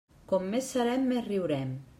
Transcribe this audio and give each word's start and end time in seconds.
Com 0.31 0.47
més 0.55 0.71
serem, 0.77 1.05
més 1.13 1.25
riurem. 1.31 1.81